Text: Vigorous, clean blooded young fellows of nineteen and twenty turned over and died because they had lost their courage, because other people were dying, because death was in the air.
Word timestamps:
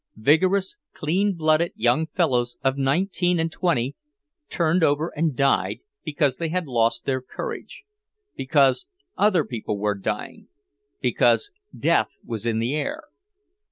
Vigorous, 0.17 0.77
clean 0.93 1.33
blooded 1.35 1.73
young 1.75 2.07
fellows 2.07 2.57
of 2.63 2.75
nineteen 2.75 3.39
and 3.39 3.51
twenty 3.51 3.95
turned 4.49 4.83
over 4.83 5.13
and 5.15 5.35
died 5.35 5.81
because 6.03 6.37
they 6.37 6.49
had 6.49 6.65
lost 6.65 7.05
their 7.05 7.21
courage, 7.21 7.83
because 8.35 8.87
other 9.15 9.45
people 9.45 9.77
were 9.77 9.93
dying, 9.93 10.47
because 11.01 11.51
death 11.77 12.17
was 12.25 12.47
in 12.47 12.57
the 12.57 12.73
air. 12.75 13.03